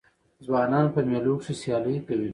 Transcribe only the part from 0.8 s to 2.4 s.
په مېلو کښي سیالۍ کوي.